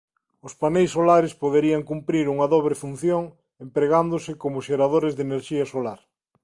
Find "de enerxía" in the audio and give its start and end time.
5.15-5.65